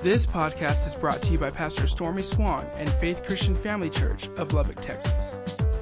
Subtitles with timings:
[0.00, 4.28] This podcast is brought to you by Pastor Stormy Swann and Faith Christian Family Church
[4.36, 5.40] of Lubbock, Texas.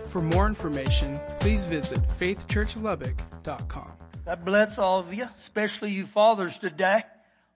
[0.09, 3.93] For more information, please visit faithchurchlubbock.com.
[4.25, 7.03] God bless all of you, especially you fathers today.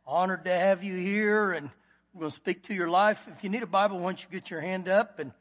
[0.06, 1.70] Honored to have you here and
[2.20, 3.26] to speak to your life.
[3.30, 5.32] If you need a Bible, once you get your hand up and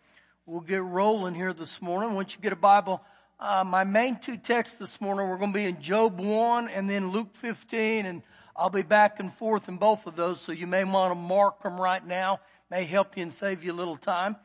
[0.45, 2.13] we'll get rolling here this morning.
[2.13, 3.01] Once you get a Bible,
[3.41, 6.89] uh, my main two texts this morning, we're going to be in Job 1 and
[6.89, 8.21] then Luke 15 and
[8.59, 11.63] I'll be back and forth in both of those, so you may want to mark
[11.63, 12.41] them right now.
[12.69, 14.35] May help you and save you a little time.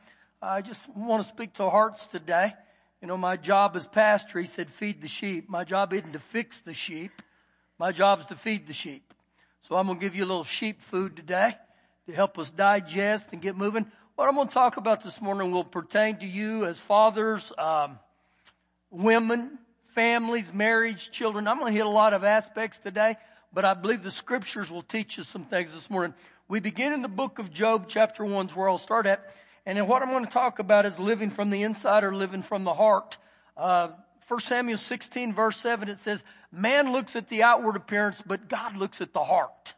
[0.40, 2.52] I just want to speak to hearts today.
[3.02, 5.48] You know, my job as pastor, he said, feed the sheep.
[5.48, 7.22] My job isn't to fix the sheep.
[7.76, 9.12] My job is to feed the sheep.
[9.62, 11.56] So I'm going to give you a little sheep food today
[12.06, 13.84] to help us digest and get moving.
[14.14, 17.98] What I'm going to talk about this morning will pertain to you as fathers, um,
[18.92, 21.48] women, families, marriage, children.
[21.48, 23.16] I'm going to hit a lot of aspects today
[23.54, 26.14] but I believe the scriptures will teach us some things this morning.
[26.48, 29.32] We begin in the book of Job, chapter 1 is where I'll start at.
[29.64, 32.42] And then what I'm going to talk about is living from the inside or living
[32.42, 33.16] from the heart.
[33.56, 33.90] Uh,
[34.26, 38.76] 1 Samuel 16 verse 7, it says, man looks at the outward appearance, but God
[38.76, 39.74] looks at the heart.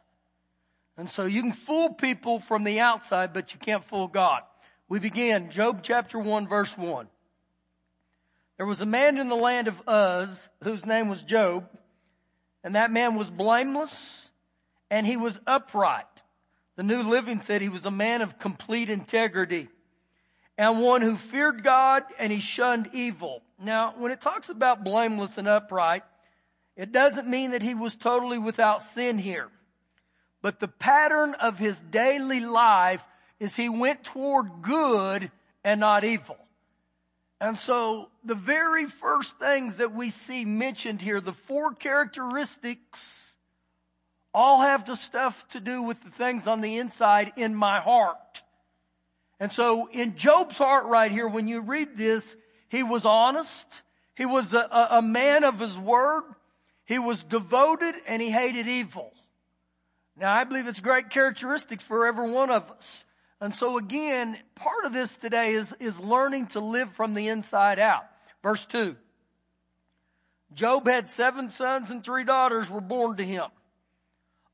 [0.97, 4.41] And so you can fool people from the outside, but you can't fool God.
[4.89, 7.07] We begin Job chapter 1 verse 1.
[8.57, 11.69] There was a man in the land of Uz whose name was Job
[12.67, 14.29] and that man was blameless
[14.91, 16.03] and he was upright.
[16.75, 19.69] The New Living said he was a man of complete integrity
[20.57, 23.41] and one who feared God and he shunned evil.
[23.57, 26.03] Now, when it talks about blameless and upright,
[26.75, 29.47] it doesn't mean that he was totally without sin here.
[30.41, 33.07] But the pattern of his daily life
[33.39, 35.31] is he went toward good
[35.63, 36.37] and not evil.
[37.39, 43.35] And so the very first things that we see mentioned here, the four characteristics,
[44.33, 48.43] all have the stuff to do with the things on the inside in my heart.
[49.39, 52.35] And so in Job's heart right here, when you read this,
[52.69, 53.67] he was honest.
[54.15, 56.23] He was a, a man of his word.
[56.85, 59.11] He was devoted and he hated evil.
[60.15, 63.05] Now I believe it's great characteristics for every one of us.
[63.39, 67.79] And so again, part of this today is, is learning to live from the inside
[67.79, 68.05] out.
[68.41, 68.95] Verse 2.
[70.53, 73.47] Job had seven sons and three daughters were born to him.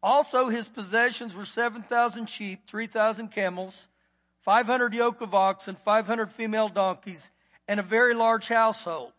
[0.02, 3.88] Also his possessions were 7,000 sheep, 3,000 camels,
[4.42, 7.30] 500 yoke of oxen, 500 female donkeys,
[7.68, 9.14] and a very large household.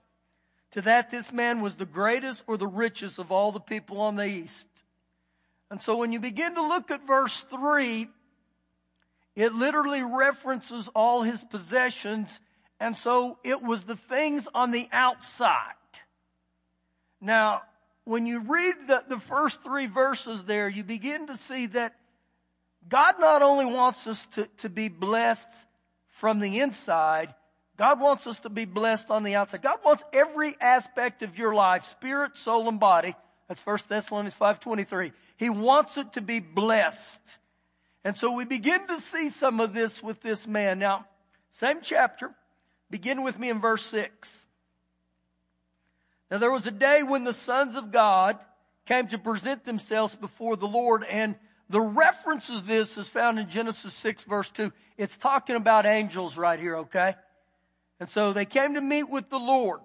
[0.72, 4.16] To that this man was the greatest or the richest of all the people on
[4.16, 4.68] the east.
[5.70, 8.08] And so when you begin to look at verse 3,
[9.36, 12.38] it literally references all his possessions,
[12.78, 15.74] and so it was the things on the outside.
[17.20, 17.62] Now,
[18.04, 21.96] when you read the, the first three verses there, you begin to see that
[22.88, 25.48] God not only wants us to, to be blessed
[26.06, 27.34] from the inside,
[27.76, 29.62] God wants us to be blessed on the outside.
[29.62, 33.16] God wants every aspect of your life, spirit, soul, and body.
[33.48, 35.12] That's 1 Thessalonians 5.23.
[35.36, 37.20] He wants it to be blessed.
[38.04, 40.78] And so we begin to see some of this with this man.
[40.78, 41.06] Now,
[41.50, 42.30] same chapter.
[42.90, 44.46] Begin with me in verse 6.
[46.30, 48.38] Now there was a day when the sons of God
[48.86, 51.36] came to present themselves before the Lord and
[51.70, 54.70] the reference of this is found in Genesis 6 verse 2.
[54.98, 57.14] It's talking about angels right here, okay?
[57.98, 59.80] And so they came to meet with the Lord.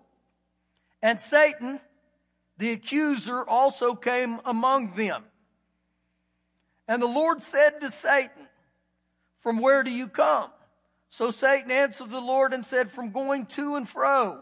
[1.01, 1.79] And Satan,
[2.57, 5.23] the accuser, also came among them.
[6.89, 8.47] And the Lord said to Satan,
[9.41, 10.49] from where do you come?
[11.09, 14.39] So Satan answered the Lord and said, from going to and fro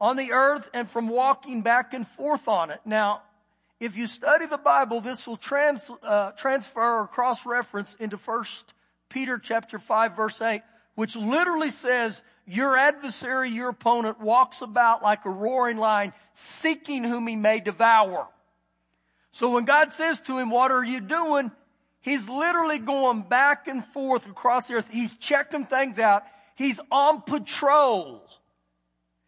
[0.00, 2.80] on the earth and from walking back and forth on it.
[2.86, 3.20] Now,
[3.78, 8.72] if you study the Bible, this will trans, uh, transfer or cross-reference into First
[9.10, 10.62] Peter chapter 5 verse 8,
[10.94, 17.26] which literally says, your adversary, your opponent walks about like a roaring lion, seeking whom
[17.26, 18.28] he may devour.
[19.32, 21.50] So when God says to him, what are you doing?
[22.00, 24.88] He's literally going back and forth across the earth.
[24.90, 26.24] He's checking things out.
[26.54, 28.22] He's on patrol.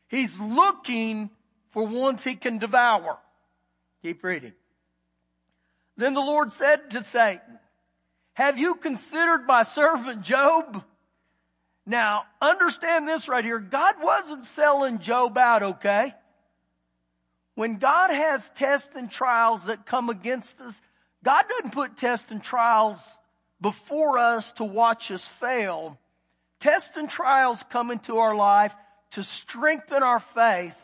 [0.08, 1.30] He's looking
[1.70, 3.18] for ones he can devour.
[4.02, 4.52] Keep reading.
[5.96, 7.58] Then the Lord said to Satan,
[8.34, 10.84] have you considered my servant Job?
[11.86, 13.58] Now, understand this right here.
[13.60, 16.14] God wasn't selling Job out, okay?
[17.54, 20.80] When God has tests and trials that come against us,
[21.22, 23.00] God doesn't put tests and trials
[23.60, 25.98] before us to watch us fail.
[26.60, 28.74] Tests and trials come into our life
[29.12, 30.76] to strengthen our faith,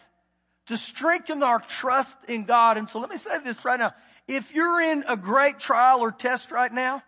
[0.67, 2.77] to strengthen our trust in God.
[2.79, 3.93] And so let me say this right now.
[4.29, 7.03] If you're in a great trial or test right now,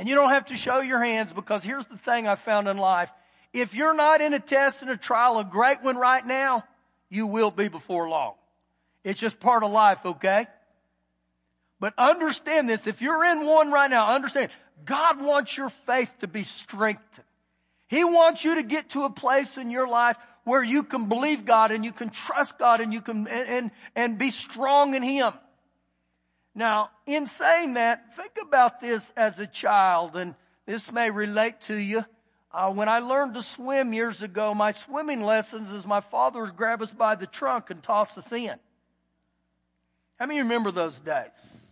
[0.00, 2.78] And you don't have to show your hands because here's the thing I found in
[2.78, 3.12] life.
[3.52, 6.64] If you're not in a test and a trial, a great one right now,
[7.10, 8.34] you will be before long.
[9.04, 10.46] It's just part of life, okay?
[11.80, 12.86] But understand this.
[12.86, 14.50] If you're in one right now, understand
[14.84, 17.26] God wants your faith to be strengthened.
[17.88, 21.44] He wants you to get to a place in your life where you can believe
[21.44, 25.02] God and you can trust God and you can, and, and, and be strong in
[25.02, 25.32] Him.
[26.54, 30.34] Now, in saying that, think about this as a child, and
[30.66, 32.04] this may relate to you.
[32.52, 36.56] Uh, when I learned to swim years ago, my swimming lessons is my father would
[36.56, 38.54] grab us by the trunk and toss us in.
[40.18, 41.70] How many remember those days?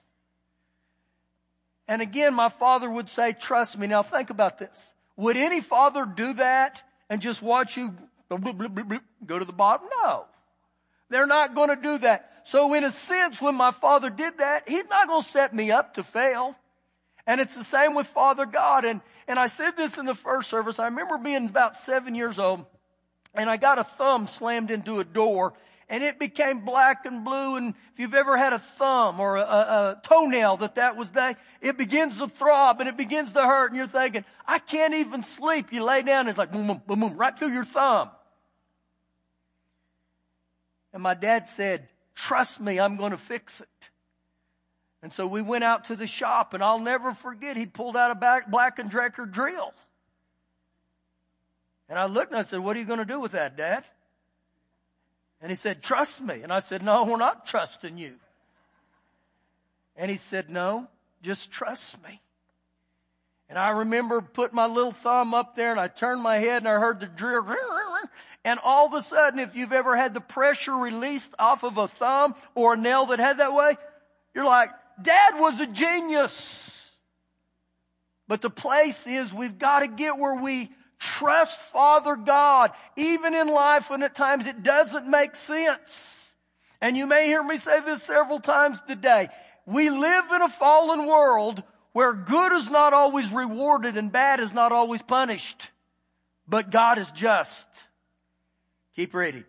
[1.88, 3.86] And again, my father would say, trust me.
[3.86, 4.92] Now think about this.
[5.16, 7.96] Would any father do that and just watch you
[8.30, 9.88] go to the bottom?
[10.02, 10.26] No.
[11.08, 12.42] They're not going to do that.
[12.44, 15.70] So in a sense, when my father did that, he's not going to set me
[15.70, 16.54] up to fail.
[17.28, 18.86] And it's the same with Father God.
[18.86, 20.78] And, and I said this in the first service.
[20.78, 22.64] I remember being about seven years old
[23.34, 25.52] and I got a thumb slammed into a door
[25.90, 27.56] and it became black and blue.
[27.56, 31.10] And if you've ever had a thumb or a, a, a toenail that that was
[31.12, 33.72] that, it begins to throb and it begins to hurt.
[33.72, 35.70] And you're thinking, I can't even sleep.
[35.70, 38.10] You lay down, and it's like boom, boom, boom, boom, right through your thumb.
[40.94, 43.68] And my dad said, trust me, I'm going to fix it.
[45.02, 48.10] And so we went out to the shop, and I'll never forget, he pulled out
[48.10, 49.72] a Black and Decker drill.
[51.88, 53.84] And I looked and I said, What are you going to do with that, Dad?
[55.40, 56.42] And he said, Trust me.
[56.42, 58.14] And I said, No, we're not trusting you.
[59.96, 60.88] And he said, No,
[61.22, 62.20] just trust me.
[63.48, 66.68] And I remember putting my little thumb up there and I turned my head and
[66.68, 67.46] I heard the drill.
[68.44, 71.88] And all of a sudden, if you've ever had the pressure released off of a
[71.88, 73.76] thumb or a nail that had that way,
[74.34, 74.70] you're like,
[75.02, 76.90] Dad was a genius.
[78.26, 83.48] But the place is we've got to get where we trust Father God, even in
[83.48, 86.34] life when at times it doesn't make sense.
[86.80, 89.28] And you may hear me say this several times today.
[89.66, 91.62] We live in a fallen world
[91.92, 95.70] where good is not always rewarded and bad is not always punished.
[96.46, 97.66] But God is just.
[98.94, 99.44] Keep reading.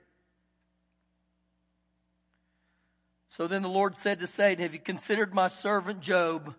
[3.29, 6.55] So then the Lord said to Satan, Have you considered my servant Job,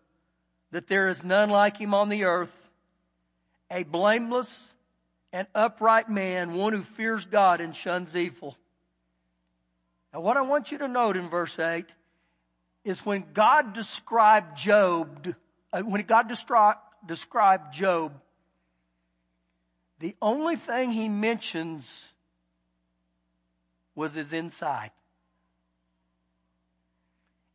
[0.71, 2.71] that there is none like him on the earth,
[3.71, 4.75] a blameless
[5.33, 8.57] and upright man, one who fears God and shuns evil?
[10.13, 11.85] Now, what I want you to note in verse 8
[12.85, 15.35] is when God described Job,
[15.73, 18.13] uh, when God described, described Job,
[19.99, 22.09] the only thing he mentions
[23.95, 24.91] was his inside.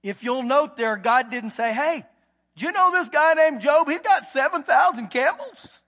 [0.05, 2.05] If you'll note there, God didn't say, hey,
[2.55, 3.89] do you know this guy named Job?
[3.89, 5.81] He's got 7,000 camels.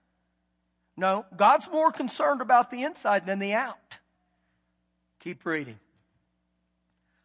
[0.96, 3.76] No, God's more concerned about the inside than the out.
[5.20, 5.78] Keep reading.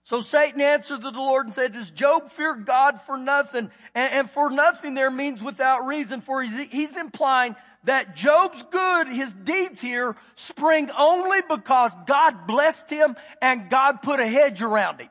[0.03, 3.71] So Satan answered to the Lord and said, does Job fear God for nothing?
[3.95, 7.55] And, and for nothing there means without reason, for he's, he's implying
[7.85, 14.19] that Job's good, his deeds here spring only because God blessed him and God put
[14.19, 15.09] a hedge around him.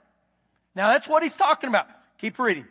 [0.74, 1.86] Now that's what he's talking about.
[2.18, 2.66] Keep reading.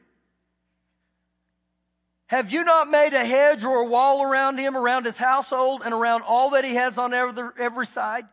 [2.28, 5.94] Have you not made a hedge or a wall around him, around his household, and
[5.94, 8.26] around all that he has on every, every side?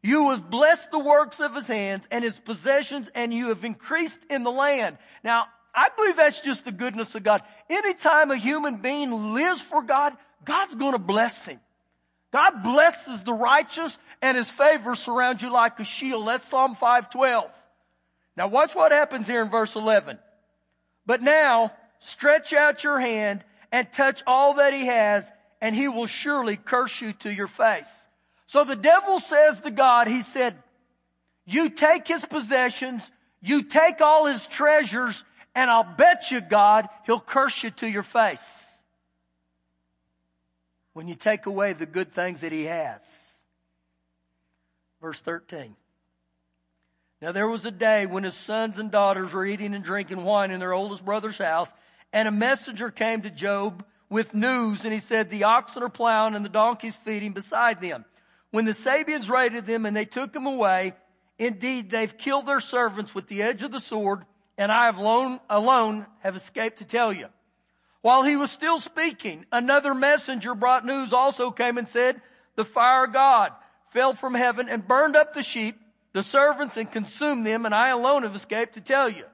[0.00, 4.20] You have blessed the works of his hands and his possessions, and you have increased
[4.30, 4.96] in the land.
[5.24, 7.42] Now, I believe that's just the goodness of God.
[7.68, 11.60] Anytime a human being lives for God, God's gonna bless him.
[12.32, 16.28] God blesses the righteous and his favor surrounds you like a shield.
[16.28, 17.52] That's Psalm 512.
[18.36, 20.18] Now watch what happens here in verse 11.
[21.06, 26.06] But now stretch out your hand and touch all that he has and he will
[26.06, 27.92] surely curse you to your face.
[28.46, 30.56] So the devil says to God, he said,
[31.44, 33.10] you take his possessions,
[33.40, 35.24] you take all his treasures,
[35.54, 38.68] and I'll bet you God, he'll curse you to your face.
[40.92, 43.00] When you take away the good things that he has.
[45.00, 45.74] Verse 13.
[47.22, 50.50] Now there was a day when his sons and daughters were eating and drinking wine
[50.50, 51.70] in their oldest brother's house,
[52.12, 56.34] and a messenger came to Job with news, and he said, the oxen are plowing
[56.34, 58.04] and the donkeys feeding beside them.
[58.50, 60.94] When the Sabeans raided them and they took them away,
[61.38, 64.24] indeed they've killed their servants with the edge of the sword,
[64.58, 67.28] and I have alone, alone have escaped to tell you.
[68.00, 72.20] While he was still speaking, another messenger brought news also came and said,
[72.56, 73.52] the fire of God
[73.92, 75.78] fell from heaven and burned up the sheep
[76.12, 79.24] the servants and consumed them, and I alone have escaped to tell you.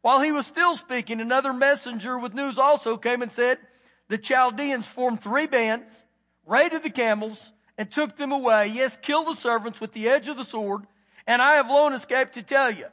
[0.00, 3.58] While he was still speaking, another messenger with news also came and said,
[4.08, 6.04] the Chaldeans formed three bands,
[6.46, 8.66] raided the camels, and took them away.
[8.66, 10.82] Yes, killed the servants with the edge of the sword,
[11.26, 12.86] and I have alone escaped to tell you.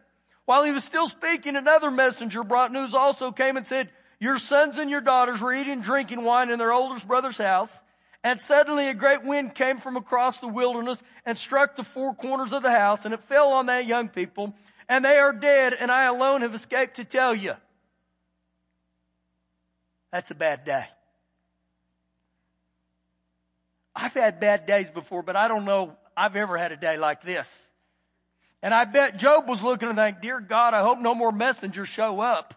[0.45, 4.77] While he was still speaking, another messenger brought news also came and said, your sons
[4.77, 7.71] and your daughters were eating and drinking wine in their oldest brother's house.
[8.23, 12.51] And suddenly a great wind came from across the wilderness and struck the four corners
[12.51, 14.53] of the house and it fell on that young people
[14.89, 17.53] and they are dead and I alone have escaped to tell you.
[20.11, 20.85] That's a bad day.
[23.95, 27.21] I've had bad days before, but I don't know I've ever had a day like
[27.21, 27.53] this.
[28.61, 31.87] And I bet Job was looking and thinking, dear God, I hope no more messengers
[31.87, 32.55] show up.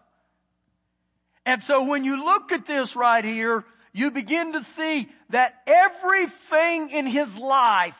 [1.45, 6.89] And so when you look at this right here, you begin to see that everything
[6.89, 7.97] in his life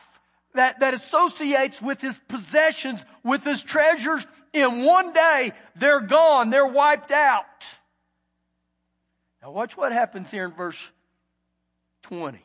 [0.54, 6.50] that, that associates with his possessions, with his treasures, in one day, they're gone.
[6.50, 7.44] They're wiped out.
[9.42, 10.78] Now watch what happens here in verse
[12.02, 12.38] 20.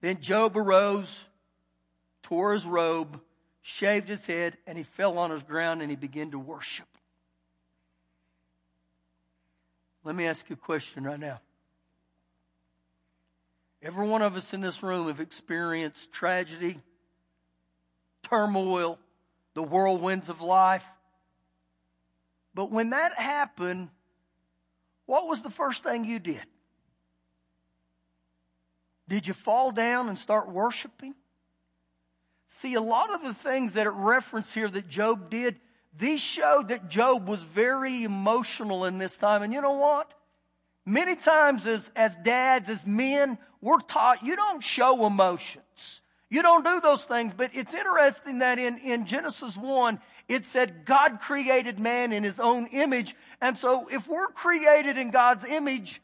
[0.00, 1.24] Then Job arose,
[2.22, 3.20] tore his robe,
[3.60, 6.86] shaved his head, and he fell on his ground and he began to worship.
[10.04, 11.40] Let me ask you a question right now.
[13.82, 16.80] Every one of us in this room have experienced tragedy,
[18.22, 18.98] turmoil,
[19.54, 20.86] the whirlwinds of life.
[22.54, 23.88] But when that happened,
[25.06, 26.44] what was the first thing you did?
[29.08, 31.14] Did you fall down and start worshiping?
[32.46, 35.56] See, a lot of the things that it referenced here that Job did,
[35.98, 39.42] these showed that Job was very emotional in this time.
[39.42, 40.12] And you know what?
[40.84, 46.02] Many times as, as dads, as men, we're taught you don't show emotions.
[46.28, 47.34] You don't do those things.
[47.36, 52.40] But it's interesting that in, in Genesis 1, it said God created man in his
[52.40, 53.14] own image.
[53.40, 56.00] And so if we're created in God's image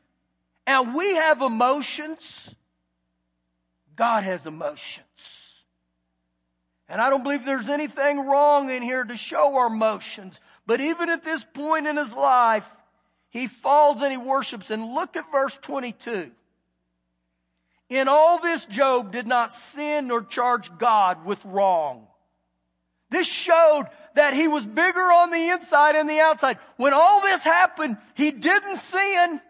[0.66, 2.54] and we have emotions,
[3.96, 5.02] God has emotions.
[6.88, 10.40] And I don't believe there's anything wrong in here to show our emotions.
[10.66, 12.70] But even at this point in his life,
[13.30, 14.70] he falls and he worships.
[14.70, 16.30] And look at verse 22.
[17.90, 22.06] In all this, Job did not sin nor charge God with wrong.
[23.10, 26.58] This showed that he was bigger on the inside and the outside.
[26.76, 29.40] When all this happened, he didn't sin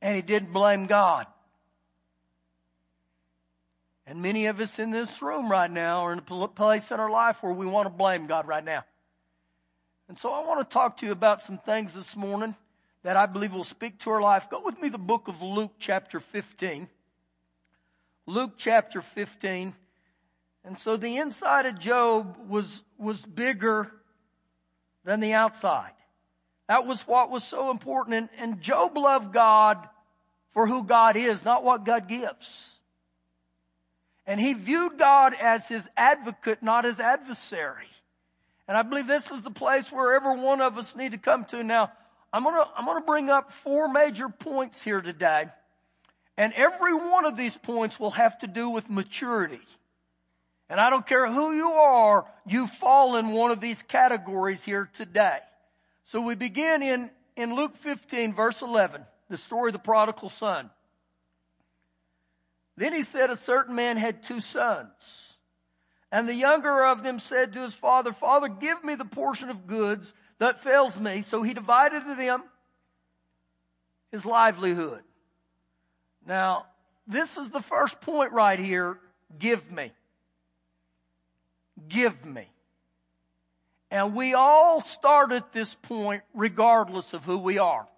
[0.00, 1.26] and he didn't blame God.
[4.04, 7.10] And many of us in this room right now are in a place in our
[7.10, 8.84] life where we want to blame God right now.
[10.08, 12.54] And so I want to talk to you about some things this morning
[13.02, 14.48] that I believe will speak to our life.
[14.50, 16.88] Go with me the book of Luke chapter 15.
[18.26, 19.74] Luke chapter 15.
[20.64, 23.90] And so the inside of Job was, was bigger
[25.04, 25.92] than the outside.
[26.68, 28.14] That was what was so important.
[28.14, 29.88] And, and Job loved God
[30.50, 32.70] for who God is, not what God gives.
[34.26, 37.88] And he viewed God as his advocate, not his adversary.
[38.72, 41.44] And I believe this is the place where every one of us need to come
[41.44, 41.62] to.
[41.62, 41.92] Now,
[42.32, 45.48] I'm gonna, I'm gonna bring up four major points here today.
[46.38, 49.60] And every one of these points will have to do with maturity.
[50.70, 54.88] And I don't care who you are, you fall in one of these categories here
[54.94, 55.40] today.
[56.04, 60.70] So we begin in, in Luke 15 verse 11, the story of the prodigal son.
[62.78, 65.31] Then he said a certain man had two sons.
[66.12, 69.66] And the younger of them said to his father, Father, give me the portion of
[69.66, 71.22] goods that fails me.
[71.22, 72.42] So he divided to them
[74.12, 75.00] his livelihood.
[76.26, 76.66] Now,
[77.06, 78.98] this is the first point right here.
[79.38, 79.90] Give me.
[81.88, 82.46] Give me.
[83.90, 87.88] And we all start at this point regardless of who we are.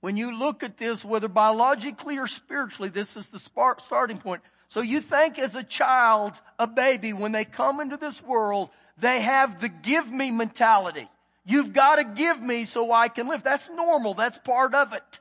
[0.00, 4.40] When you look at this, whether biologically or spiritually, this is the starting point.
[4.70, 9.20] So you think as a child, a baby, when they come into this world, they
[9.20, 11.08] have the give me mentality.
[11.44, 13.42] You've got to give me so I can live.
[13.42, 14.14] That's normal.
[14.14, 15.20] That's part of it.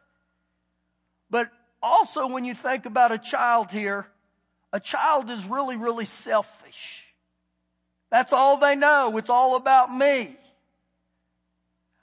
[1.32, 1.50] But
[1.82, 4.08] also when you think about a child here,
[4.72, 7.08] a child is really, really selfish.
[8.12, 9.18] That's all they know.
[9.18, 10.38] It's all about me.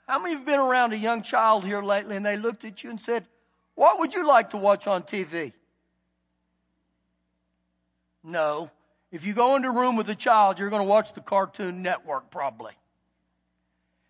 [0.05, 2.89] How many have been around a young child here lately and they looked at you
[2.89, 3.25] and said,
[3.75, 5.53] what would you like to watch on TV?
[8.27, 8.69] No.
[9.09, 11.81] If you go into a room with a child, you're going to watch the Cartoon
[11.81, 12.73] Network probably.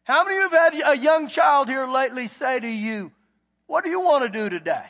[0.03, 3.11] How many of you have had a young child here lately say to you,
[3.67, 4.85] what do you want to do today?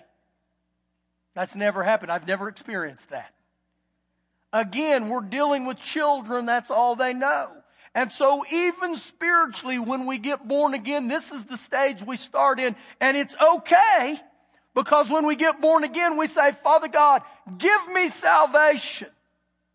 [1.33, 2.11] That's never happened.
[2.11, 3.33] I've never experienced that.
[4.53, 6.45] Again, we're dealing with children.
[6.45, 7.49] That's all they know.
[7.93, 12.59] And so even spiritually, when we get born again, this is the stage we start
[12.59, 12.77] in.
[13.01, 14.21] And it's okay
[14.73, 17.23] because when we get born again, we say, Father God,
[17.57, 19.09] give me salvation.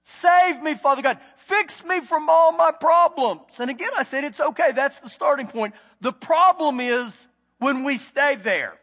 [0.05, 1.19] Save me, Father God.
[1.37, 3.61] Fix me from all my problems.
[3.61, 4.73] And again, I said, it's okay.
[4.73, 5.75] That's the starting point.
[6.01, 7.27] The problem is
[7.59, 8.79] when we stay there.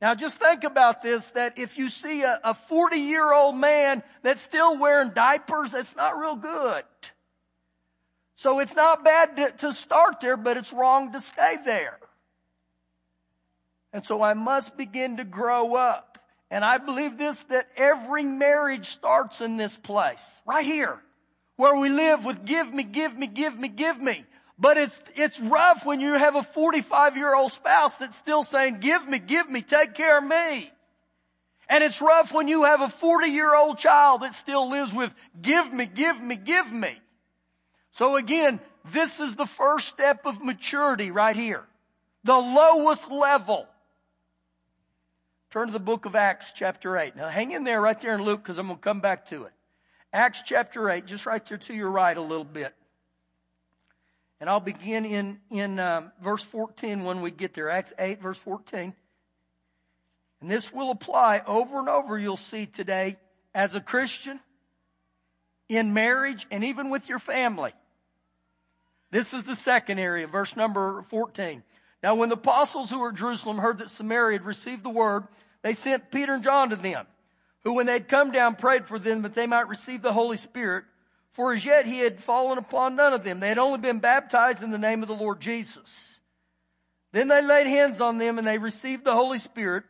[0.00, 4.42] Now just think about this, that if you see a 40 year old man that's
[4.42, 6.84] still wearing diapers, that's not real good.
[8.36, 11.98] So it's not bad to, to start there, but it's wrong to stay there.
[13.94, 16.13] And so I must begin to grow up.
[16.50, 21.00] And I believe this, that every marriage starts in this place, right here,
[21.56, 24.24] where we live with give me, give me, give me, give me.
[24.58, 28.78] But it's, it's rough when you have a 45 year old spouse that's still saying,
[28.80, 30.70] give me, give me, take care of me.
[31.68, 35.12] And it's rough when you have a 40 year old child that still lives with,
[35.40, 36.96] give me, give me, give me.
[37.92, 38.60] So again,
[38.92, 41.64] this is the first step of maturity right here.
[42.24, 43.66] The lowest level.
[45.54, 47.14] Turn to the book of Acts chapter 8.
[47.14, 49.44] Now hang in there right there in Luke because I'm going to come back to
[49.44, 49.52] it.
[50.12, 52.74] Acts chapter 8, just right there to your right a little bit.
[54.40, 57.70] And I'll begin in, in um, verse 14 when we get there.
[57.70, 58.94] Acts 8, verse 14.
[60.40, 63.16] And this will apply over and over, you'll see today,
[63.54, 64.40] as a Christian,
[65.68, 67.70] in marriage, and even with your family.
[69.12, 71.62] This is the second area, verse number 14.
[72.02, 75.28] Now when the apostles who were at Jerusalem heard that Samaria had received the word,
[75.64, 77.06] they sent Peter and John to them,
[77.62, 80.36] who when they had come down prayed for them that they might receive the Holy
[80.36, 80.84] Spirit,
[81.30, 83.40] for as yet he had fallen upon none of them.
[83.40, 86.20] They had only been baptized in the name of the Lord Jesus.
[87.12, 89.84] Then they laid hands on them and they received the Holy Spirit.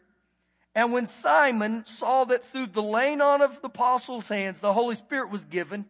[0.76, 4.94] And when Simon saw that through the laying on of the apostles' hands the Holy
[4.94, 5.86] Spirit was given,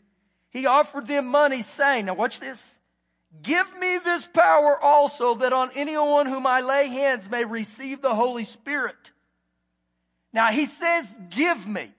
[0.48, 2.78] he offered them money saying, now watch this,
[3.42, 8.14] Give me this power also that on anyone whom I lay hands may receive the
[8.14, 9.10] Holy Spirit.
[10.34, 11.90] Now he says, give me.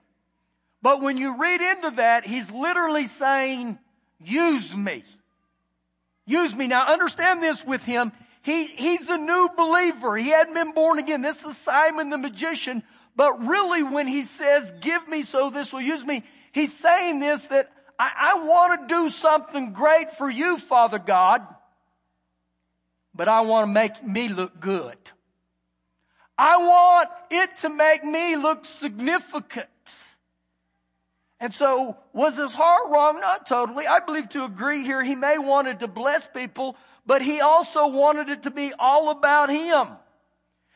[0.82, 3.78] But when you read into that, he's literally saying,
[4.20, 5.02] use me.
[6.26, 6.66] Use me.
[6.66, 8.12] Now understand this with him.
[8.42, 10.16] He, he's a new believer.
[10.16, 11.22] He hadn't been born again.
[11.22, 12.82] This is Simon the magician.
[13.16, 16.22] But really when he says, give me so this will use me,
[16.52, 21.42] he's saying this that I, I want to do something great for you, Father God,
[23.14, 24.98] but I want to make me look good.
[26.38, 29.68] I want it to make me look significant.
[31.38, 33.20] And so, was his heart wrong?
[33.20, 33.86] Not totally.
[33.86, 38.28] I believe to agree here, he may wanted to bless people, but he also wanted
[38.28, 39.88] it to be all about him.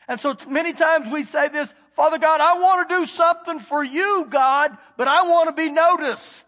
[0.07, 3.83] And so many times we say this, Father God, I want to do something for
[3.83, 6.45] you, God, but I want to be noticed.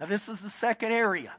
[0.00, 1.32] Now this is the second area.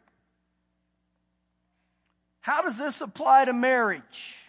[2.42, 4.43] How does this apply to marriage?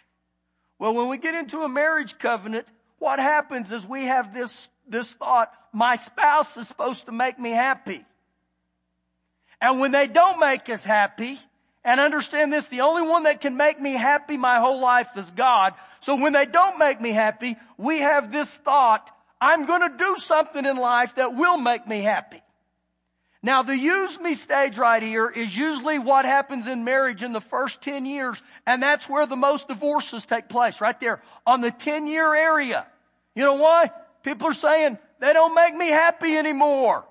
[0.84, 2.66] Well, when we get into a marriage covenant,
[2.98, 7.52] what happens is we have this, this thought, my spouse is supposed to make me
[7.52, 8.04] happy.
[9.62, 11.40] And when they don't make us happy,
[11.84, 15.30] and understand this, the only one that can make me happy my whole life is
[15.30, 15.72] God.
[16.00, 20.66] So when they don't make me happy, we have this thought, I'm gonna do something
[20.66, 22.42] in life that will make me happy.
[23.44, 27.42] Now the use me stage right here is usually what happens in marriage in the
[27.42, 31.70] first 10 years, and that's where the most divorces take place, right there, on the
[31.70, 32.86] 10 year area.
[33.34, 33.90] You know why?
[34.22, 37.04] People are saying, they don't make me happy anymore.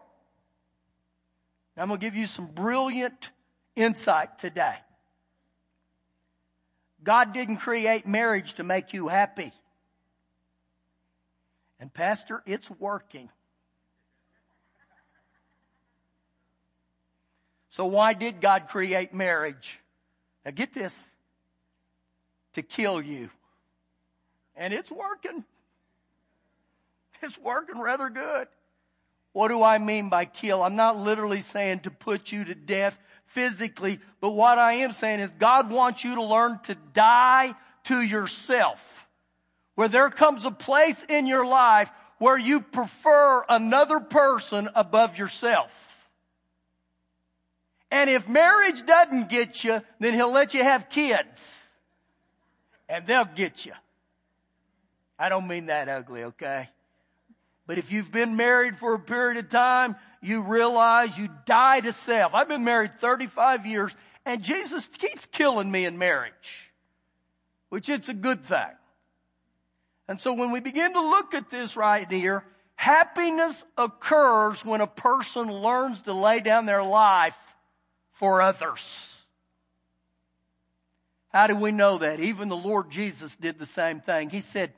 [1.78, 3.30] I'm gonna give you some brilliant
[3.76, 4.78] insight today.
[7.04, 9.52] God didn't create marriage to make you happy.
[11.80, 13.30] And pastor, it's working.
[17.74, 19.80] So why did God create marriage?
[20.46, 21.04] Now get this.
[22.54, 23.32] To kill you.
[24.56, 25.44] And it's working.
[27.24, 28.48] It's working rather good.
[29.32, 30.62] What do I mean by kill?
[30.62, 35.22] I'm not literally saying to put you to death physically, but what I am saying
[35.22, 37.56] is God wants you to learn to die
[37.86, 39.08] to yourself.
[39.74, 45.93] Where there comes a place in your life where you prefer another person above yourself.
[47.94, 51.62] And if marriage doesn't get you, then he'll let you have kids.
[52.90, 53.74] And they'll get you.
[55.20, 56.70] I don't mean that ugly, okay?
[57.68, 61.94] But if you've been married for a period of time, you realize you die to
[61.94, 62.34] self.
[62.34, 63.92] I've been married 35 years
[64.26, 66.72] and Jesus keeps killing me in marriage,
[67.70, 68.74] which it's a good thing.
[70.08, 74.88] And so when we begin to look at this right here, happiness occurs when a
[74.88, 77.38] person learns to lay down their life
[78.24, 79.22] for others.
[81.28, 82.22] How do we know that?
[82.22, 84.30] Even the Lord Jesus did the same thing.
[84.30, 84.72] He said,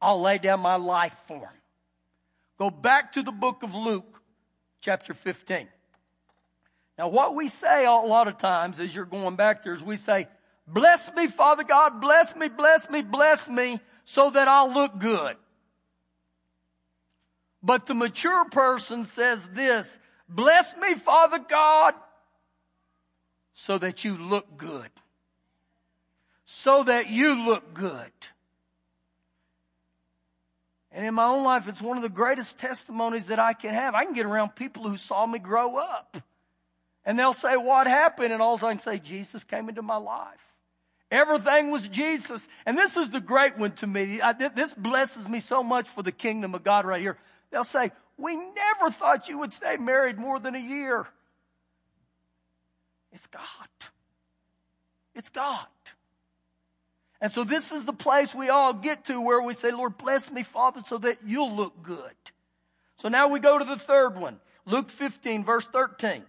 [0.00, 1.60] I'll lay down my life for him.
[2.60, 4.22] Go back to the book of Luke,
[4.80, 5.66] chapter 15.
[6.96, 9.96] Now, what we say a lot of times as you're going back there is we
[9.96, 10.28] say,
[10.68, 15.34] Bless me, Father God, bless me, bless me, bless me, so that I'll look good.
[17.64, 21.94] But the mature person says this, Bless me, Father God,
[23.54, 24.90] so that you look good.
[26.44, 28.10] So that you look good.
[30.94, 33.94] And in my own life, it's one of the greatest testimonies that I can have.
[33.94, 36.18] I can get around people who saw me grow up.
[37.04, 38.32] And they'll say, What happened?
[38.32, 40.44] And all I can say, Jesus came into my life.
[41.10, 42.46] Everything was Jesus.
[42.64, 44.20] And this is the great one to me.
[44.20, 47.18] I, this blesses me so much for the kingdom of God right here.
[47.50, 51.06] They'll say, We never thought you would stay married more than a year.
[53.12, 53.42] It's God.
[55.14, 55.66] It's God.
[57.20, 60.30] And so this is the place we all get to where we say, Lord, bless
[60.30, 62.14] me, Father, so that you'll look good.
[62.96, 64.40] So now we go to the third one.
[64.66, 66.24] Luke 15, verse 13.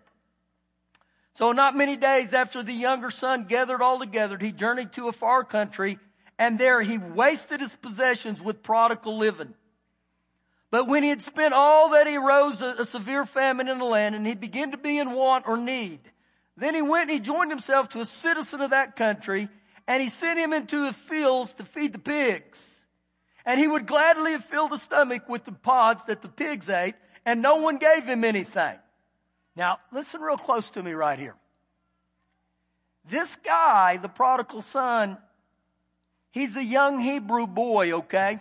[1.35, 5.11] So not many days after the younger son gathered all together, he journeyed to a
[5.11, 5.97] far country,
[6.37, 9.55] and there he wasted his possessions with prodigal living.
[10.69, 13.85] But when he had spent all that, he rose a, a severe famine in the
[13.85, 15.99] land, and he began to be in want or need.
[16.55, 19.49] Then he went and he joined himself to a citizen of that country,
[19.87, 22.63] and he sent him into the fields to feed the pigs.
[23.45, 26.95] And he would gladly have filled the stomach with the pods that the pigs ate,
[27.25, 28.77] and no one gave him anything.
[29.55, 31.35] Now, listen real close to me right here.
[33.05, 35.17] This guy, the prodigal son,
[36.31, 38.39] he's a young Hebrew boy, okay?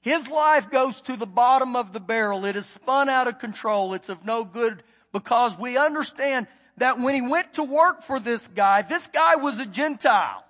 [0.00, 2.44] His life goes to the bottom of the barrel.
[2.44, 3.94] It is spun out of control.
[3.94, 8.46] It's of no good because we understand that when he went to work for this
[8.48, 10.44] guy, this guy was a Gentile.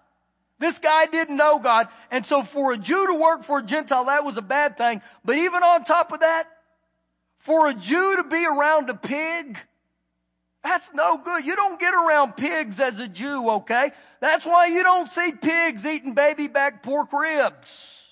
[0.58, 1.88] This guy didn't know God.
[2.10, 5.00] And so for a Jew to work for a Gentile, that was a bad thing.
[5.24, 6.48] But even on top of that,
[7.38, 9.58] for a Jew to be around a pig,
[10.62, 11.46] that's no good.
[11.46, 13.92] You don't get around pigs as a Jew, okay?
[14.20, 18.06] That's why you don't see pigs eating baby back pork ribs.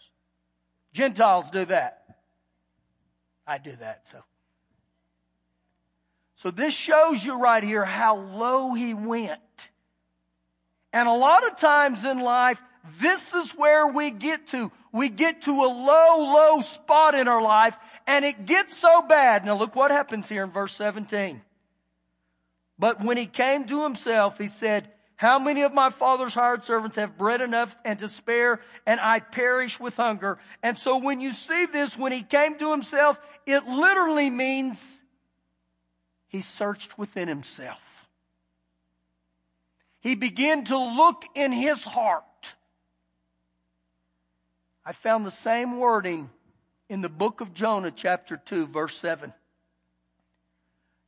[0.93, 2.05] Gentiles do that.
[3.47, 4.19] I do that, so.
[6.37, 9.41] So this shows you right here how low he went.
[10.93, 12.63] And a lot of times in life,
[13.01, 14.71] this is where we get to.
[14.93, 19.45] We get to a low, low spot in our life and it gets so bad.
[19.45, 21.43] Now look what happens here in verse 17.
[22.79, 26.97] But when he came to himself, he said, how many of my father's hired servants
[26.97, 30.39] have bread enough and to spare and I perish with hunger?
[30.63, 35.01] And so when you see this, when he came to himself, it literally means
[36.29, 38.09] he searched within himself.
[40.01, 42.55] He began to look in his heart.
[44.85, 46.31] I found the same wording
[46.89, 49.33] in the book of Jonah, chapter 2, verse 7.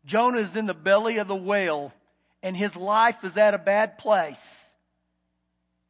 [0.04, 1.92] Jonah is in the belly of the whale,
[2.42, 4.64] and his life is at a bad place,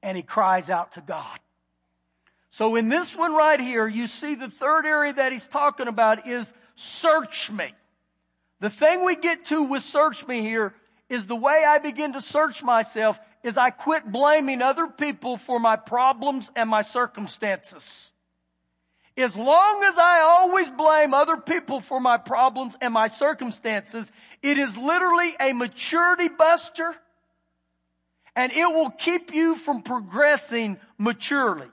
[0.03, 1.39] and he cries out to God.
[2.51, 6.27] So in this one right here, you see the third area that he's talking about
[6.27, 7.73] is search me.
[8.61, 10.75] The thing we get to with search me here
[11.09, 15.59] is the way I begin to search myself is I quit blaming other people for
[15.61, 18.11] my problems and my circumstances.
[19.17, 24.59] As long as I always blame other people for my problems and my circumstances, it
[24.59, 26.95] is literally a maturity buster
[28.37, 31.67] and it will keep you from progressing maturely.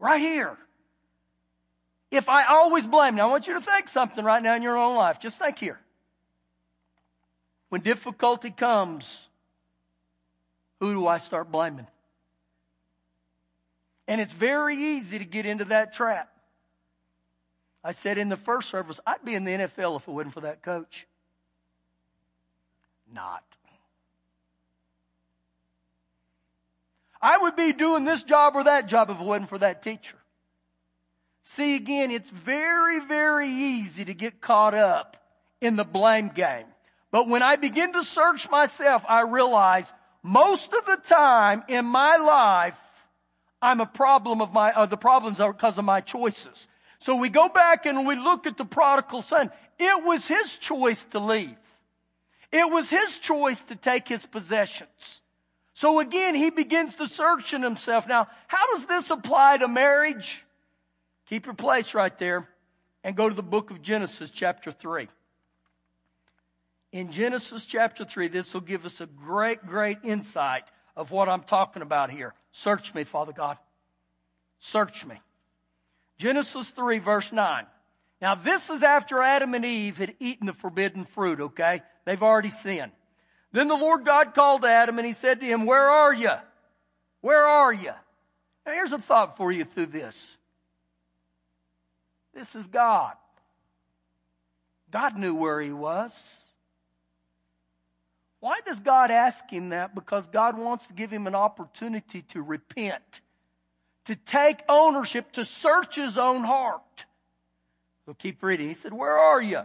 [0.00, 0.58] Right here.
[2.10, 4.76] If I always blame, now I want you to think something right now in your
[4.76, 5.20] own life.
[5.20, 5.80] Just think here.
[7.68, 9.26] When difficulty comes,
[10.80, 11.86] who do I start blaming?
[14.06, 16.30] And it's very easy to get into that trap.
[17.82, 20.40] I said in the first service, I'd be in the NFL if it wasn't for
[20.40, 21.06] that coach.
[23.12, 23.44] Not.
[27.20, 30.16] I would be doing this job or that job if it wasn't for that teacher.
[31.46, 35.18] See, again, it's very, very easy to get caught up
[35.60, 36.64] in the blame game.
[37.10, 42.16] But when I begin to search myself, I realize most of the time in my
[42.16, 42.80] life,
[43.60, 46.66] I'm a problem of my, uh, the problems are because of my choices.
[46.98, 49.50] So we go back and we look at the prodigal son.
[49.78, 51.58] It was his choice to leave.
[52.52, 55.20] It was his choice to take his possessions.
[55.74, 58.08] So again, he begins to search in himself.
[58.08, 60.43] Now, how does this apply to marriage?
[61.28, 62.48] Keep your place right there
[63.02, 65.08] and go to the book of Genesis chapter 3.
[66.94, 68.28] in Genesis chapter 3.
[68.28, 70.62] This will give us a great, great insight
[70.96, 72.32] of what I'm talking about here.
[72.52, 73.58] Search me, Father God.
[74.60, 75.20] Search me.
[76.18, 77.66] Genesis 3 verse 9.
[78.22, 81.82] Now this is after Adam and Eve had eaten the forbidden fruit, okay?
[82.04, 82.92] They've already sinned.
[83.50, 86.30] Then the Lord God called Adam and he said to him, where are you?
[87.22, 87.92] Where are you?
[88.64, 90.36] Now here's a thought for you through this.
[92.34, 93.14] This is God.
[94.90, 96.40] God knew where he was.
[98.40, 99.94] Why does God ask him that?
[99.94, 103.20] Because God wants to give him an opportunity to repent,
[104.04, 107.06] to take ownership, to search his own heart.
[108.04, 108.68] So keep reading.
[108.68, 109.62] He said, where are you?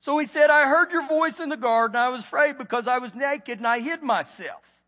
[0.00, 1.96] So he said, I heard your voice in the garden.
[1.96, 4.80] I was afraid because I was naked and I hid myself.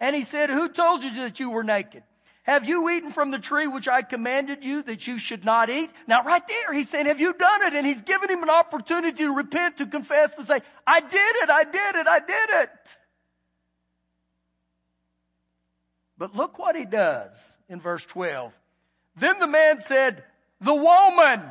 [0.00, 2.04] And he said, who told you that you were naked?
[2.48, 5.90] Have you eaten from the tree which I commanded you that you should not eat?
[6.06, 7.74] Now right there, he's saying, have you done it?
[7.74, 11.50] And he's given him an opportunity to repent, to confess, to say, I did it,
[11.50, 12.70] I did it, I did it.
[16.16, 18.58] But look what he does in verse 12.
[19.14, 20.24] Then the man said,
[20.58, 21.42] the woman.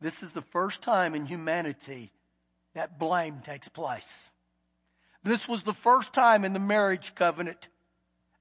[0.00, 2.12] This is the first time in humanity
[2.74, 4.30] that blame takes place.
[5.22, 7.68] This was the first time in the marriage covenant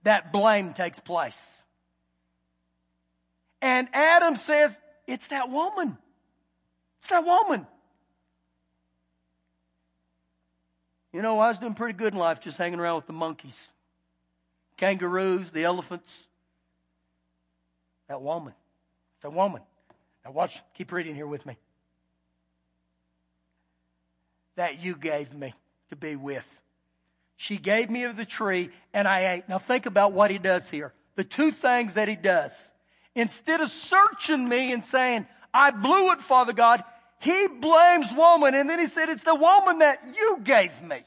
[0.04, 1.64] that blame takes place.
[3.62, 5.98] And Adam says, it's that woman.
[7.02, 7.68] It's that woman.
[11.12, 13.58] You know, I was doing pretty good in life just hanging around with the monkeys,
[14.78, 16.28] kangaroos, the elephants.
[18.08, 18.54] That woman.
[19.22, 19.62] That woman.
[20.24, 21.58] Now watch, keep reading here with me.
[24.56, 25.54] That you gave me
[25.90, 26.62] to be with.
[27.42, 29.48] She gave me of the tree and I ate.
[29.48, 30.92] Now think about what he does here.
[31.16, 32.52] The two things that he does.
[33.16, 36.84] Instead of searching me and saying, I blew it, Father God,
[37.22, 41.02] he blames woman and then he said, it's the woman that you gave me.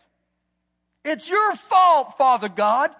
[1.04, 2.92] It's your fault, Father God.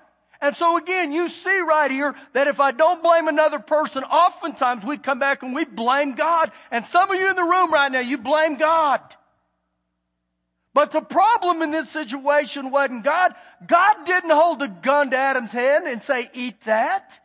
[0.42, 4.84] And so again, you see right here that if I don't blame another person, oftentimes
[4.84, 6.52] we come back and we blame God.
[6.70, 9.00] And some of you in the room right now, you blame God.
[10.74, 13.34] But the problem in this situation wasn't God.
[13.66, 17.20] God didn't hold a gun to Adam's head and say, eat that.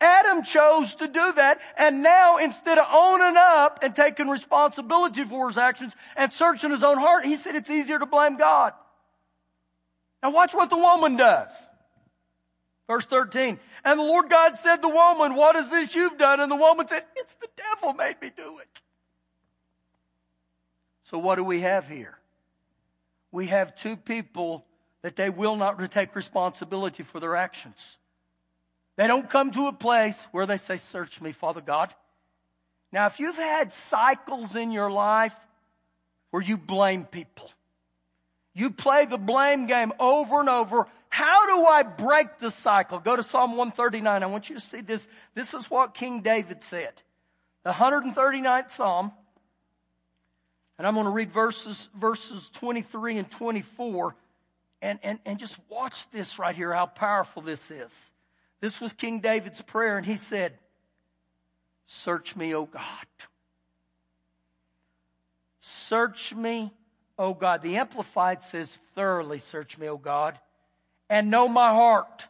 [0.00, 1.60] Adam chose to do that.
[1.76, 6.82] And now instead of owning up and taking responsibility for his actions and searching his
[6.82, 8.72] own heart, he said it's easier to blame God.
[10.22, 11.52] Now watch what the woman does.
[12.86, 13.58] Verse 13.
[13.84, 16.40] And the Lord God said to the woman, what is this you've done?
[16.40, 18.68] And the woman said, it's the devil made me do it.
[21.04, 22.15] So what do we have here?
[23.36, 24.64] We have two people
[25.02, 27.98] that they will not take responsibility for their actions.
[28.96, 31.92] They don't come to a place where they say, search me, Father God.
[32.92, 35.34] Now, if you've had cycles in your life
[36.30, 37.50] where you blame people,
[38.54, 40.86] you play the blame game over and over.
[41.10, 43.00] How do I break the cycle?
[43.00, 44.22] Go to Psalm 139.
[44.22, 45.06] I want you to see this.
[45.34, 47.02] This is what King David said.
[47.64, 49.12] The 139th Psalm.
[50.78, 54.14] And I'm going to read verses, verses 23 and 24
[54.82, 58.12] and, and, and just watch this right here, how powerful this is.
[58.60, 60.52] This was King David's prayer and he said,
[61.86, 62.82] search me, O God.
[65.60, 66.72] Search me,
[67.18, 67.62] O God.
[67.62, 70.38] The Amplified says, thoroughly search me, O God,
[71.08, 72.26] and know my heart.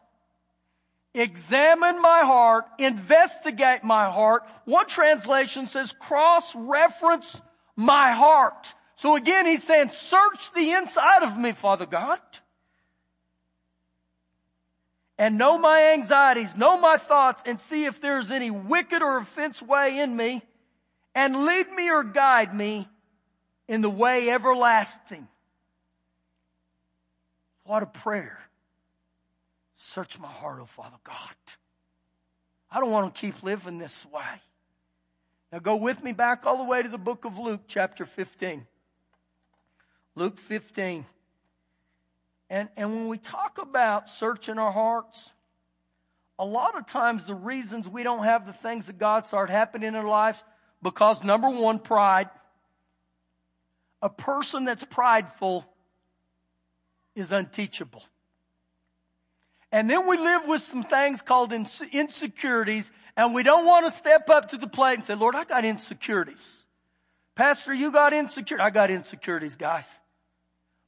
[1.13, 4.43] Examine my heart, investigate my heart.
[4.65, 7.41] One translation says cross-reference
[7.77, 8.73] my heart.
[8.95, 12.19] So again, he's saying, search the inside of me, Father God.
[15.17, 19.61] And know my anxieties, know my thoughts, and see if there's any wicked or offense
[19.61, 20.41] way in me,
[21.15, 22.87] and lead me or guide me
[23.67, 25.27] in the way everlasting.
[27.63, 28.39] What a prayer.
[29.75, 31.35] Search my heart, oh Father God.
[32.69, 34.41] I don't want to keep living this way.
[35.51, 38.65] Now go with me back all the way to the book of Luke, chapter 15.
[40.15, 41.05] Luke 15.
[42.49, 45.31] And, and when we talk about searching our hearts,
[46.39, 49.87] a lot of times the reasons we don't have the things that God start happening
[49.89, 50.43] in our lives,
[50.81, 52.29] because number one, pride.
[54.01, 55.65] A person that's prideful
[57.15, 58.03] is unteachable.
[59.71, 64.29] And then we live with some things called insecurities and we don't want to step
[64.29, 66.63] up to the plate and say, Lord, I got insecurities.
[67.33, 68.61] Pastor, you got insecure.
[68.61, 69.87] I got insecurities, guys.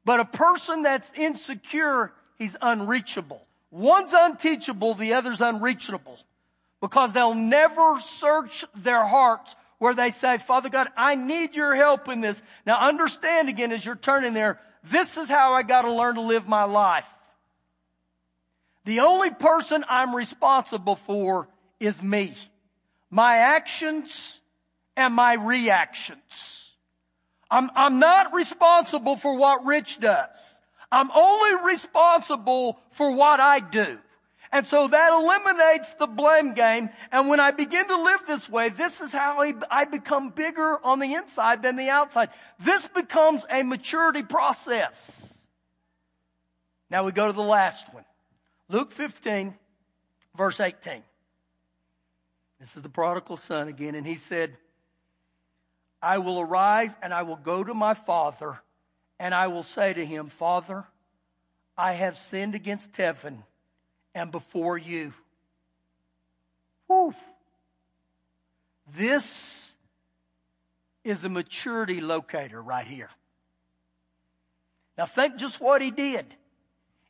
[0.06, 3.42] But a person that's insecure, he's unreachable.
[3.72, 6.20] One's unteachable, the other's unreachable.
[6.82, 12.08] Because they'll never search their hearts where they say, Father God, I need your help
[12.10, 12.42] in this.
[12.66, 16.22] Now understand again as you're turning there, this is how I got to learn to
[16.22, 17.10] live my life.
[18.86, 21.48] The only person I'm responsible for
[21.80, 22.34] is me.
[23.10, 24.40] My actions
[24.96, 26.70] and my reactions.
[27.50, 30.62] I'm, I'm not responsible for what Rich does.
[30.92, 33.98] I'm only responsible for what I do.
[34.52, 36.90] And so that eliminates the blame game.
[37.12, 41.00] And when I begin to live this way, this is how I become bigger on
[41.00, 42.30] the inside than the outside.
[42.60, 45.34] This becomes a maturity process.
[46.90, 48.06] Now we go to the last one.
[48.70, 49.54] Luke 15,
[50.36, 51.04] verse 18.
[52.60, 53.96] This is the prodigal son again.
[53.96, 54.58] And he said,
[56.02, 58.60] I will arise and I will go to my father
[59.20, 60.86] and I will say to him, Father,
[61.78, 63.44] I have sinned against heaven
[64.14, 65.14] and before you.
[66.88, 67.14] Whew.
[68.96, 69.72] This
[71.04, 73.10] is a maturity locator right here.
[74.98, 76.26] Now think just what he did.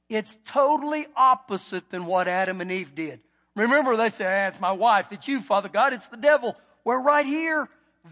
[0.10, 3.20] It's totally opposite than what Adam and Eve did.
[3.56, 6.56] Remember, they say, it's my wife, it's you, Father God, it's the devil.
[6.84, 7.68] Where right here,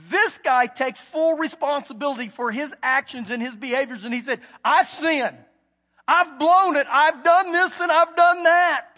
[0.10, 4.90] this guy takes full responsibility for his actions and his behaviors, and he said, I've
[4.90, 5.38] sinned.
[6.08, 6.88] I've blown it.
[6.90, 8.98] I've done this and I've done that.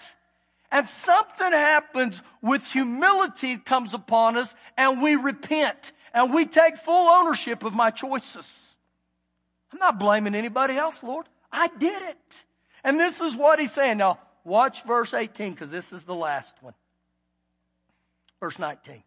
[0.72, 7.10] And something happens with humility comes upon us and we repent and we take full
[7.10, 8.78] ownership of my choices.
[9.72, 11.26] I'm not blaming anybody else, Lord.
[11.52, 12.44] I did it.
[12.84, 13.98] And this is what he's saying.
[13.98, 16.74] Now, watch verse 18 because this is the last one.
[18.40, 19.04] Verse 19.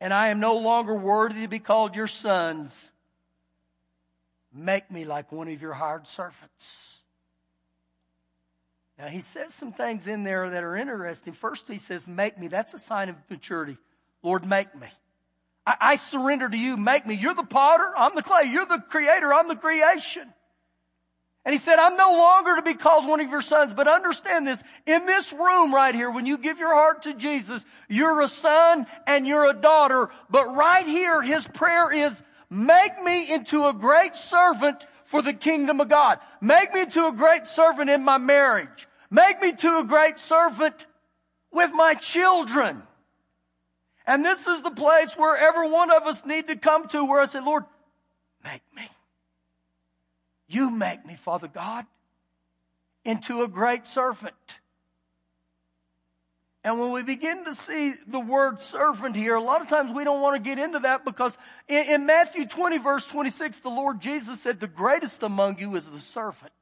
[0.00, 2.76] And I am no longer worthy to be called your sons.
[4.52, 6.96] Make me like one of your hired servants.
[8.98, 11.32] Now, he says some things in there that are interesting.
[11.32, 12.48] First, he says, Make me.
[12.48, 13.78] That's a sign of maturity.
[14.22, 14.88] Lord, make me.
[15.66, 16.76] I, I surrender to you.
[16.76, 17.14] Make me.
[17.14, 17.90] You're the potter.
[17.96, 18.44] I'm the clay.
[18.44, 19.32] You're the creator.
[19.32, 20.32] I'm the creation.
[21.44, 24.46] And he said, I'm no longer to be called one of your sons, but understand
[24.46, 24.62] this.
[24.86, 28.86] In this room right here, when you give your heart to Jesus, you're a son
[29.08, 30.10] and you're a daughter.
[30.30, 35.80] But right here, his prayer is, make me into a great servant for the kingdom
[35.80, 36.20] of God.
[36.40, 38.86] Make me into a great servant in my marriage.
[39.10, 40.86] Make me to a great servant
[41.50, 42.82] with my children.
[44.06, 47.20] And this is the place where every one of us need to come to where
[47.20, 47.64] I say, Lord,
[48.44, 48.88] make me.
[50.52, 51.86] You make me, Father God,
[53.06, 54.34] into a great servant.
[56.62, 60.04] And when we begin to see the word servant here, a lot of times we
[60.04, 61.36] don't want to get into that because
[61.68, 65.88] in, in, Matthew 20 verse 26, the Lord Jesus said, the greatest among you is
[65.88, 66.52] the servant.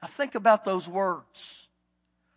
[0.00, 1.68] Now think about those words.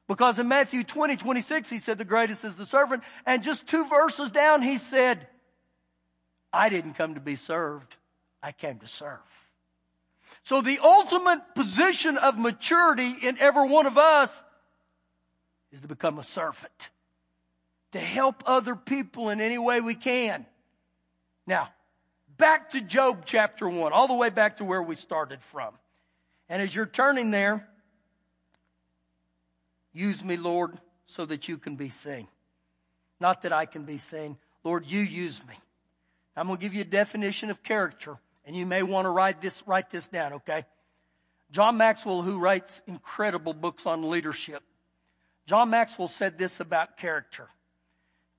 [0.10, 3.04] Because in Matthew 20, 26, he said the greatest is the servant.
[3.26, 5.26] And just two verses down, he said,
[6.52, 7.96] I didn't come to be served.
[8.44, 9.43] I came to serve.
[10.44, 14.44] So the ultimate position of maturity in every one of us
[15.72, 16.90] is to become a servant,
[17.94, 20.46] to help other people in any way we can.
[21.48, 21.70] Now,
[22.38, 25.74] back to Job chapter 1, all the way back to where we started from.
[26.50, 27.68] And as you're turning there,
[29.94, 30.78] use me, Lord,
[31.08, 32.28] so that you can be seen.
[33.20, 34.38] Not that I can be seen.
[34.66, 35.56] Lord, you use me.
[36.36, 39.42] I'm going to give you a definition of character, and you may want to write
[39.42, 40.66] this, write this down, okay?
[41.52, 44.64] John Maxwell, who writes incredible books on leadership,
[45.46, 47.48] John Maxwell said this about character.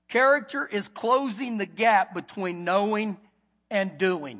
[0.07, 3.17] Character is closing the gap between knowing
[3.69, 4.37] and doing.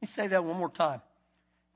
[0.00, 1.02] Let me say that one more time.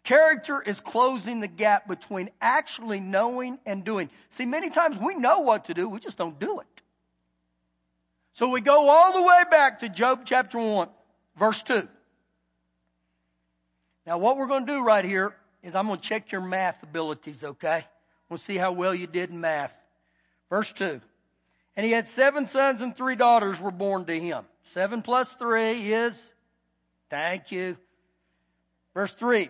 [0.05, 4.11] Character is closing the gap between actually knowing and doing.
[4.31, 6.67] See, many times we know what to do, we just don't do it.
[8.33, 10.89] So we go all the way back to Job chapter 1,
[11.37, 11.89] verse 2.
[14.07, 16.83] Now, what we're going to do right here is I'm going to check your math
[16.83, 17.85] abilities, okay?
[18.29, 19.77] We'll see how well you did in math.
[20.51, 21.01] Verse 2.
[21.77, 24.45] And he had seven sons and three daughters were born to him.
[24.63, 26.23] Seven plus three is,
[27.09, 27.77] thank you.
[28.95, 29.49] Verse 3.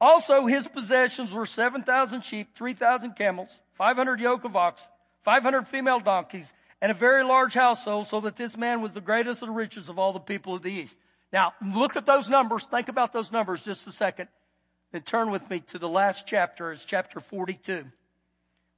[0.00, 4.88] Also his possessions were 7,000 sheep, 3,000 camels, 500 yoke of oxen,
[5.22, 9.42] 500 female donkeys, and a very large household, so that this man was the greatest
[9.42, 10.96] of the richest of all the people of the east.
[11.32, 12.64] Now, look at those numbers.
[12.64, 14.28] Think about those numbers just a second.
[14.92, 17.84] Then turn with me to the last chapter, it's chapter 42.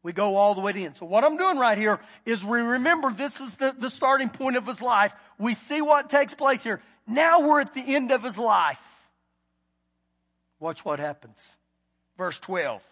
[0.03, 0.97] We go all the way to the end.
[0.97, 4.57] So what I'm doing right here is we remember this is the, the starting point
[4.57, 5.15] of his life.
[5.39, 6.83] We see what takes place here.
[7.07, 9.07] Now we're at the end of his life.
[10.59, 11.57] Watch what happens.
[12.19, 12.83] Verse 12.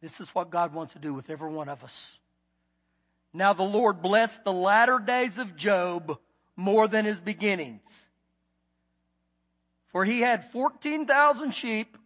[0.00, 2.18] This is what God wants to do with every one of us.
[3.38, 6.18] Now the Lord blessed the latter days of Job
[6.56, 7.88] more than his beginnings.
[9.86, 11.96] For he had 14,000 sheep,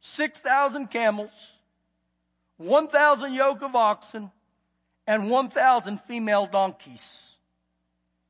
[0.00, 1.52] 6,000 camels,
[2.56, 4.30] 1,000 yoke of oxen,
[5.06, 7.36] and 1,000 female donkeys.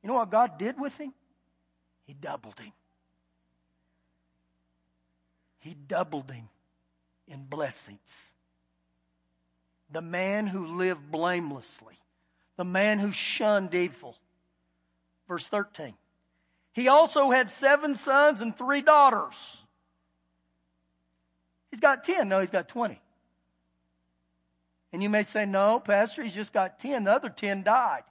[0.03, 1.13] You know what God did with him?
[2.05, 2.73] He doubled him.
[5.59, 6.49] He doubled him
[7.29, 8.33] in blessings.
[9.91, 11.99] The man who lived blamelessly,
[12.57, 14.17] the man who shunned evil.
[15.27, 15.93] Verse 13.
[16.73, 19.57] He also had seven sons and three daughters.
[21.71, 22.29] He's got 10.
[22.29, 22.99] No, he's got 20.
[24.91, 27.03] And you may say, no, Pastor, he's just got 10.
[27.03, 28.03] The other 10 died.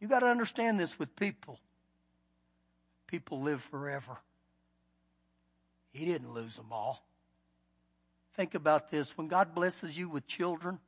[0.00, 1.58] You got to understand this with people.
[3.06, 4.18] People live forever.
[5.92, 7.06] He didn't lose them all.
[8.36, 9.16] Think about this.
[9.16, 10.78] When God blesses you with children,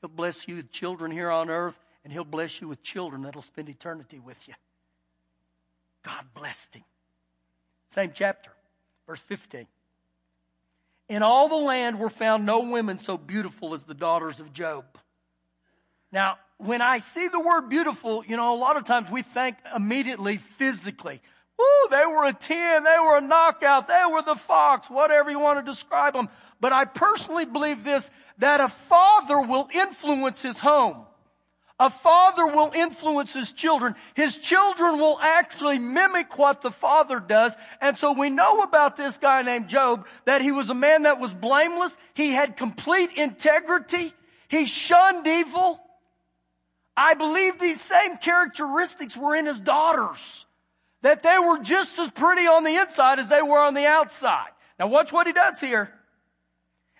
[0.00, 3.42] He'll bless you with children here on earth, and He'll bless you with children that'll
[3.42, 4.54] spend eternity with you.
[6.02, 6.84] God blessed him.
[7.90, 8.50] Same chapter,
[9.06, 9.66] verse 15.
[11.08, 14.84] In all the land were found no women so beautiful as the daughters of Job.
[16.12, 19.56] Now, when I see the word beautiful, you know, a lot of times we think
[19.74, 21.20] immediately physically.
[21.60, 25.40] Ooh, they were a 10, they were a knockout, they were the fox, whatever you
[25.40, 26.28] want to describe them.
[26.60, 31.04] But I personally believe this, that a father will influence his home.
[31.80, 33.94] A father will influence his children.
[34.14, 37.54] His children will actually mimic what the father does.
[37.80, 41.20] And so we know about this guy named Job that he was a man that
[41.20, 41.96] was blameless.
[42.14, 44.12] He had complete integrity.
[44.48, 45.80] He shunned evil.
[46.96, 50.46] I believe these same characteristics were in his daughters.
[51.02, 54.50] That they were just as pretty on the inside as they were on the outside.
[54.80, 55.92] Now watch what he does here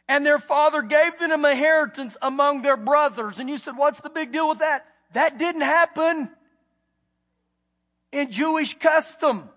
[0.09, 3.39] and their father gave them an inheritance among their brothers.
[3.39, 4.87] And you said, what's the big deal with that?
[5.13, 6.31] That didn't happen
[8.11, 9.49] in Jewish custom.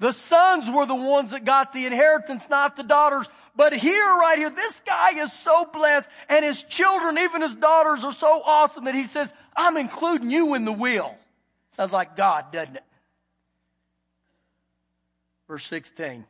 [0.00, 3.28] The sons were the ones that got the inheritance, not the daughters.
[3.56, 8.02] But here, right here, this guy is so blessed and his children, even his daughters
[8.02, 11.14] are so awesome that he says, I'm including you in the will.
[11.76, 12.84] Sounds like God, doesn't it?
[15.46, 16.24] Verse 16.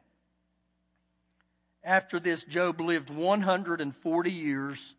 [1.84, 4.94] After this, Job lived 140 years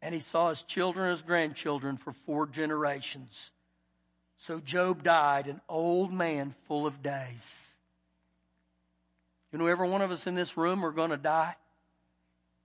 [0.00, 3.50] and he saw his children and his grandchildren for four generations.
[4.36, 7.74] So Job died an old man full of days.
[9.52, 11.56] You know, every one of us in this room are going to die.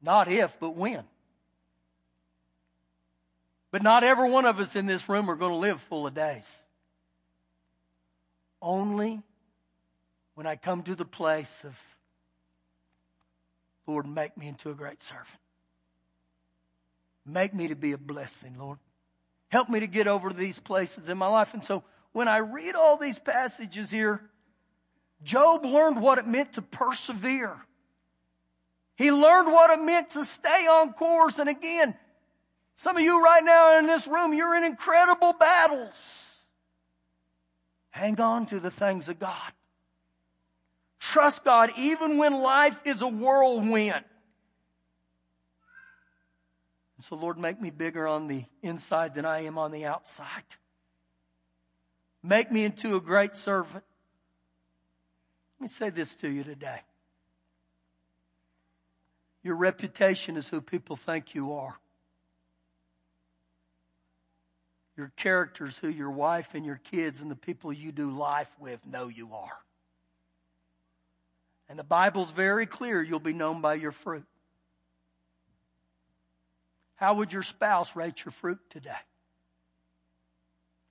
[0.01, 1.03] Not if, but when.
[3.71, 6.13] But not every one of us in this room are going to live full of
[6.13, 6.47] days.
[8.61, 9.23] Only
[10.35, 11.92] when I come to the place of
[13.87, 15.39] Lord, make me into a great servant.
[17.25, 18.79] Make me to be a blessing, Lord.
[19.49, 21.53] Help me to get over these places in my life.
[21.53, 24.21] And so when I read all these passages here,
[25.23, 27.55] Job learned what it meant to persevere.
[28.95, 31.39] He learned what it meant to stay on course.
[31.39, 31.95] And again,
[32.75, 35.93] some of you right now in this room, you're in incredible battles.
[37.91, 39.51] Hang on to the things of God.
[41.03, 44.05] Trust God even when life is a whirlwind.
[46.95, 50.45] And so, Lord, make me bigger on the inside than I am on the outside.
[52.23, 53.83] Make me into a great servant.
[55.59, 56.79] Let me say this to you today.
[59.43, 61.77] Your reputation is who people think you are.
[64.95, 68.51] Your character is who your wife and your kids and the people you do life
[68.57, 69.59] with know you are.
[71.69, 74.25] And the Bible's very clear you'll be known by your fruit.
[76.95, 78.91] How would your spouse rate your fruit today?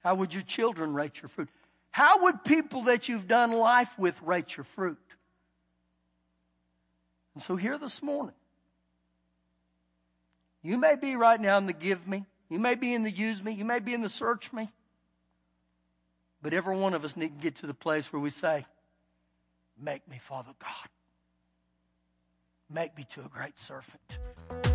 [0.03, 1.49] How would your children rate your fruit?
[1.91, 4.99] How would people that you've done life with rate your fruit?
[7.35, 8.35] And so here this morning,
[10.63, 13.43] you may be right now in the give me, you may be in the use
[13.43, 14.71] me, you may be in the search me,
[16.41, 18.67] but every one of us need to get to the place where we say,
[19.83, 20.89] Make me, Father God.
[22.71, 24.19] Make me to a great servant.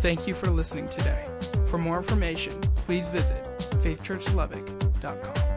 [0.02, 1.24] Thank you for listening today.
[1.66, 3.42] For more information, please visit
[3.82, 5.47] faithchurchlubbock.com.